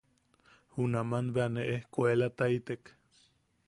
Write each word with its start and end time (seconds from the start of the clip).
Junaman 0.77 1.29
bea 1.35 1.47
ne 1.53 1.61
ejkuelataitek. 1.75 2.83